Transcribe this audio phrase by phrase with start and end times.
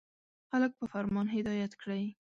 [0.49, 2.03] •خلک په فرمان هدایت کړئ.